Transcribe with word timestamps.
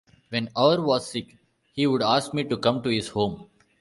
When 0.29 0.49
Auer 0.57 0.81
was 0.81 1.11
sick, 1.11 1.37
he 1.73 1.85
would 1.85 2.01
ask 2.01 2.33
me 2.33 2.43
to 2.45 2.57
come 2.57 2.81
to 2.81 2.89
his 2.89 3.09
home. 3.09 3.47